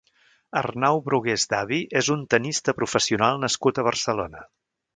Arnau 0.61 1.01
Brugués 1.09 1.45
Davi 1.51 1.79
és 2.01 2.09
un 2.15 2.25
tennista 2.35 2.75
professional 2.81 3.39
nascut 3.47 3.79
a 3.83 3.87
Barcelona. 3.93 4.43